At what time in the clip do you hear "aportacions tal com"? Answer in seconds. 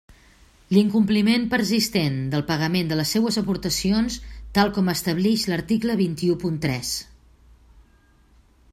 3.43-4.91